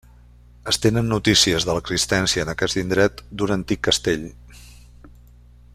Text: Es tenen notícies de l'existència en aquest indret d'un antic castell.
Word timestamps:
Es 0.71 0.77
tenen 0.85 1.11
notícies 1.13 1.67
de 1.69 1.75
l'existència 1.77 2.47
en 2.47 2.51
aquest 2.55 2.81
indret 2.83 3.21
d'un 3.41 3.53
antic 3.57 3.87
castell. 3.89 4.27